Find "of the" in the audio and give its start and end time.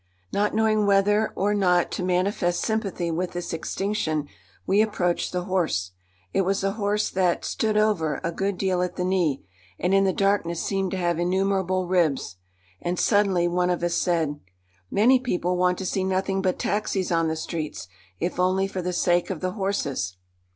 19.29-19.51